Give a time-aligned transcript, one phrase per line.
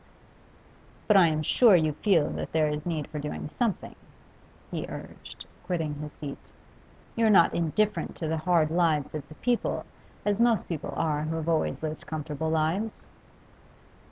[1.07, 3.93] 'But I'm sure you feel that there is need for doing something,'
[4.71, 6.49] he urged, quitting his seat.
[7.15, 9.85] 'You're not indifferent to the hard lives of the people,
[10.25, 13.07] as most people are who have always lived comfortable lives?